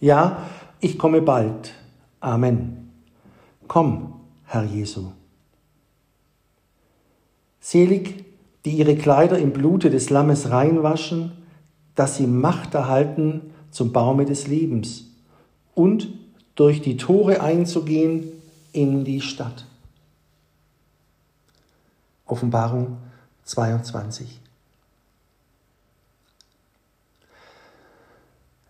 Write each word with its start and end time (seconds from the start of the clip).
Ja, 0.00 0.48
ich 0.80 0.98
komme 0.98 1.22
bald. 1.22 1.72
Amen. 2.20 2.90
Komm, 3.66 4.20
Herr 4.44 4.64
Jesu. 4.64 5.12
Selig, 7.60 8.24
die 8.64 8.70
ihre 8.72 8.96
Kleider 8.96 9.38
im 9.38 9.52
Blute 9.52 9.90
des 9.90 10.10
Lammes 10.10 10.50
reinwaschen, 10.50 11.32
dass 11.94 12.16
sie 12.16 12.26
Macht 12.26 12.74
erhalten 12.74 13.52
zum 13.70 13.92
Baume 13.92 14.24
des 14.24 14.46
Lebens 14.46 15.06
und 15.74 16.08
durch 16.54 16.80
die 16.80 16.96
Tore 16.96 17.40
einzugehen 17.40 18.24
in 18.72 19.04
die 19.04 19.20
Stadt. 19.20 19.66
Offenbarung 22.24 22.98
22. 23.44 24.40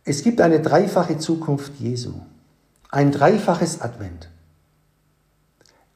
Es 0.09 0.23
gibt 0.23 0.41
eine 0.41 0.61
dreifache 0.61 1.19
Zukunft 1.19 1.75
Jesu, 1.79 2.15
ein 2.89 3.13
dreifaches 3.13 3.83
Advent. 3.83 4.31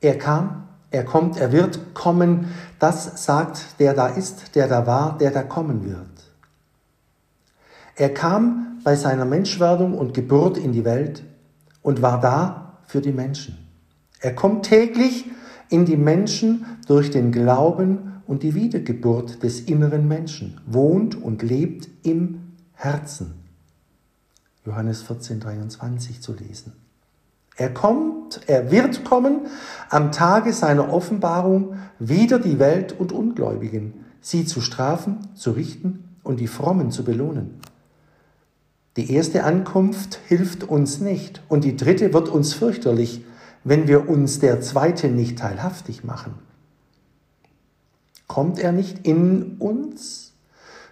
Er 0.03 0.19
kam, 0.19 0.69
er 0.91 1.03
kommt, 1.03 1.39
er 1.39 1.51
wird 1.51 1.95
kommen, 1.95 2.49
das 2.79 3.25
sagt 3.25 3.81
der 3.81 3.95
da 3.95 4.09
ist, 4.09 4.55
der 4.55 4.69
da 4.69 4.87
war, 4.87 5.17
der 5.17 5.31
da 5.31 5.43
kommen 5.43 5.87
wird. 5.87 6.31
Er 7.97 8.13
kam 8.13 8.81
bei 8.85 8.97
seiner 8.97 9.25
Menschwerdung 9.25 9.97
und 9.97 10.13
Geburt 10.13 10.59
in 10.59 10.73
die 10.73 10.85
Welt 10.85 11.25
und 11.81 12.03
war 12.03 12.21
da 12.21 12.81
für 12.85 13.01
die 13.01 13.13
Menschen. 13.13 13.67
Er 14.21 14.35
kommt 14.35 14.67
täglich 14.67 15.25
in 15.71 15.87
die 15.87 15.97
Menschen 15.97 16.67
durch 16.87 17.11
den 17.11 17.33
Glauben 17.33 18.21
und 18.27 18.43
die 18.43 18.55
Wiedergeburt 18.55 19.43
des 19.43 19.61
inneren 19.61 20.07
Menschen, 20.07 20.61
wohnt 20.67 21.15
und 21.15 21.43
lebt 21.43 21.89
im 22.03 22.59
Herzen. 22.75 23.42
Johannes 24.65 25.03
14, 25.03 25.41
23 25.41 26.21
zu 26.21 26.35
lesen. 26.35 26.73
Er 27.57 27.73
kommt, 27.73 28.41
er 28.47 28.71
wird 28.71 29.05
kommen 29.05 29.47
am 29.91 30.13
Tage 30.13 30.53
seiner 30.53 30.93
Offenbarung 30.93 31.77
wieder 31.99 32.39
die 32.39 32.59
Welt 32.59 32.99
und 32.99 33.13
Ungläubigen, 33.13 34.05
sie 34.21 34.45
zu 34.47 34.61
strafen, 34.61 35.29
zu 35.35 35.51
richten 35.51 36.05
und 36.23 36.41
die 36.41 36.47
Frommen 36.47 36.91
zu 36.91 37.05
belohnen. 37.05 37.61
Die 38.97 39.13
erste 39.13 39.45
Ankunft 39.45 40.19
hilft 40.27 40.65
uns 40.65 41.01
nicht 41.01 41.43
und 41.49 41.65
die 41.65 41.77
dritte 41.77 42.13
wird 42.13 42.29
uns 42.29 42.55
fürchterlich, 42.55 43.25
wenn 43.65 43.89
wir 43.89 44.09
uns 44.09 44.39
der 44.39 44.61
zweite 44.61 45.09
nicht 45.09 45.39
teilhaftig 45.39 46.05
machen. 46.05 46.35
Kommt 48.27 48.59
er 48.59 48.73
nicht 48.73 49.07
in 49.07 49.57
uns, 49.59 50.32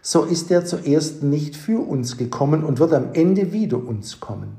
so 0.02 0.24
ist 0.24 0.50
er 0.50 0.64
zuerst 0.64 1.22
nicht 1.22 1.56
für 1.56 1.86
uns 1.86 2.16
gekommen 2.16 2.64
und 2.64 2.78
wird 2.78 2.92
am 2.92 3.12
Ende 3.12 3.52
wieder 3.52 3.76
uns 3.76 4.20
kommen. 4.20 4.56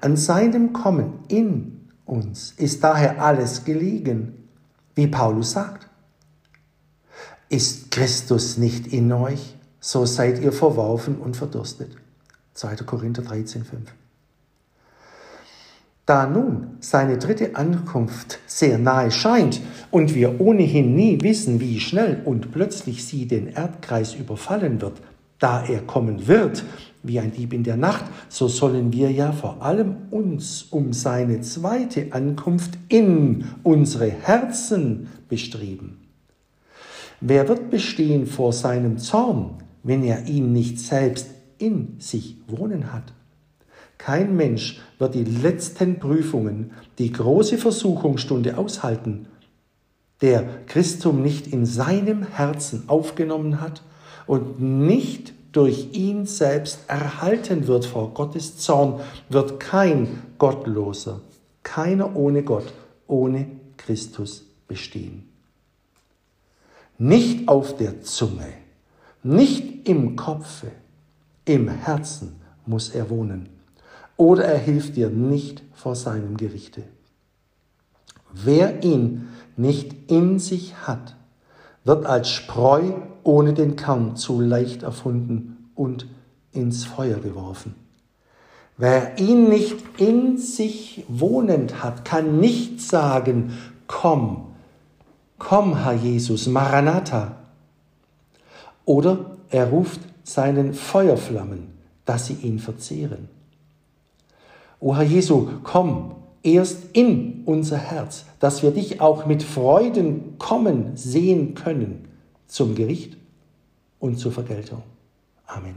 An 0.00 0.16
seinem 0.16 0.72
Kommen 0.72 1.20
in 1.28 1.88
uns 2.06 2.52
ist 2.56 2.82
daher 2.82 3.22
alles 3.22 3.64
gelegen, 3.64 4.48
wie 4.94 5.06
Paulus 5.06 5.52
sagt. 5.52 5.88
Ist 7.48 7.90
Christus 7.90 8.56
nicht 8.56 8.86
in 8.88 9.12
euch, 9.12 9.56
so 9.80 10.06
seid 10.06 10.40
ihr 10.40 10.52
verworfen 10.52 11.18
und 11.18 11.36
verdurstet. 11.36 11.96
2. 12.54 12.76
Korinther 12.76 13.22
13, 13.22 13.64
5. 13.64 13.94
Da 16.04 16.26
nun 16.26 16.78
seine 16.80 17.16
dritte 17.16 17.54
Ankunft 17.54 18.40
sehr 18.46 18.76
nahe 18.78 19.12
scheint 19.12 19.60
und 19.92 20.14
wir 20.14 20.40
ohnehin 20.40 20.96
nie 20.96 21.20
wissen, 21.20 21.60
wie 21.60 21.78
schnell 21.78 22.22
und 22.24 22.50
plötzlich 22.50 23.04
sie 23.04 23.26
den 23.26 23.46
Erdkreis 23.46 24.14
überfallen 24.14 24.80
wird, 24.80 25.00
da 25.38 25.64
er 25.64 25.80
kommen 25.80 26.26
wird, 26.26 26.64
wie 27.04 27.20
ein 27.20 27.32
Dieb 27.32 27.52
in 27.52 27.62
der 27.62 27.76
Nacht, 27.76 28.04
so 28.28 28.48
sollen 28.48 28.92
wir 28.92 29.10
ja 29.12 29.32
vor 29.32 29.62
allem 29.62 29.96
uns 30.10 30.64
um 30.70 30.92
seine 30.92 31.40
zweite 31.40 32.12
Ankunft 32.12 32.78
in 32.88 33.44
unsere 33.62 34.10
Herzen 34.10 35.08
bestreben. 35.28 35.98
Wer 37.20 37.48
wird 37.48 37.70
bestehen 37.70 38.26
vor 38.26 38.52
seinem 38.52 38.98
Zorn, 38.98 39.58
wenn 39.84 40.02
er 40.02 40.26
ihn 40.26 40.52
nicht 40.52 40.80
selbst 40.80 41.28
in 41.58 41.94
sich 41.98 42.38
wohnen 42.48 42.92
hat? 42.92 43.12
Kein 44.04 44.34
Mensch 44.34 44.80
wird 44.98 45.14
die 45.14 45.22
letzten 45.22 46.00
Prüfungen, 46.00 46.72
die 46.98 47.12
große 47.12 47.56
Versuchungsstunde 47.56 48.58
aushalten, 48.58 49.28
der 50.20 50.42
Christum 50.66 51.22
nicht 51.22 51.46
in 51.46 51.66
seinem 51.66 52.24
Herzen 52.24 52.88
aufgenommen 52.88 53.60
hat 53.60 53.84
und 54.26 54.60
nicht 54.60 55.32
durch 55.52 55.90
ihn 55.92 56.26
selbst 56.26 56.80
erhalten 56.88 57.68
wird 57.68 57.84
vor 57.86 58.12
Gottes 58.12 58.56
Zorn, 58.56 58.98
wird 59.28 59.60
kein 59.60 60.20
Gottloser, 60.36 61.20
keiner 61.62 62.16
ohne 62.16 62.42
Gott, 62.42 62.72
ohne 63.06 63.46
Christus 63.76 64.46
bestehen. 64.66 65.28
Nicht 66.98 67.46
auf 67.46 67.76
der 67.76 68.02
Zunge, 68.02 68.52
nicht 69.22 69.88
im 69.88 70.16
Kopfe, 70.16 70.72
im 71.44 71.68
Herzen 71.68 72.34
muss 72.66 72.88
er 72.88 73.08
wohnen 73.08 73.61
oder 74.22 74.44
er 74.44 74.58
hilft 74.58 74.94
dir 74.94 75.10
nicht 75.10 75.64
vor 75.72 75.96
seinem 75.96 76.36
Gerichte. 76.36 76.84
Wer 78.32 78.84
ihn 78.84 79.26
nicht 79.56 80.08
in 80.12 80.38
sich 80.38 80.76
hat, 80.86 81.16
wird 81.82 82.06
als 82.06 82.30
Spreu 82.30 82.92
ohne 83.24 83.52
den 83.52 83.74
Kern 83.74 84.14
zu 84.14 84.40
leicht 84.40 84.84
erfunden 84.84 85.70
und 85.74 86.06
ins 86.52 86.84
Feuer 86.84 87.18
geworfen. 87.18 87.74
Wer 88.76 89.18
ihn 89.18 89.48
nicht 89.48 89.78
in 89.98 90.38
sich 90.38 91.04
wohnend 91.08 91.82
hat, 91.82 92.04
kann 92.04 92.38
nicht 92.38 92.80
sagen, 92.80 93.58
komm, 93.88 94.52
komm, 95.36 95.82
Herr 95.82 95.94
Jesus, 95.94 96.46
Maranatha. 96.46 97.38
Oder 98.84 99.36
er 99.50 99.66
ruft 99.70 100.00
seinen 100.22 100.74
Feuerflammen, 100.74 101.72
dass 102.04 102.28
sie 102.28 102.34
ihn 102.34 102.60
verzehren. 102.60 103.28
O 104.82 104.96
Herr 104.96 105.04
Jesu, 105.04 105.48
komm 105.62 106.16
erst 106.42 106.88
in 106.92 107.44
unser 107.44 107.78
Herz, 107.78 108.24
dass 108.40 108.64
wir 108.64 108.72
dich 108.72 109.00
auch 109.00 109.26
mit 109.26 109.44
Freuden 109.44 110.36
kommen 110.38 110.96
sehen 110.96 111.54
können 111.54 112.08
zum 112.48 112.74
Gericht 112.74 113.16
und 114.00 114.18
zur 114.18 114.32
Vergeltung. 114.32 114.82
Amen. 115.46 115.76